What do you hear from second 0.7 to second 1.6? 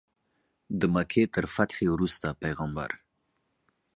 د مکې تر